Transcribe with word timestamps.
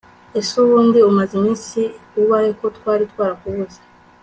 ese 0.39 0.53
ubundi 0.63 0.97
umaze 1.09 1.33
iminsi 1.39 1.81
ubahe 2.21 2.49
ko 2.59 2.65
twari 2.77 3.03
twarakubuze 3.11 3.79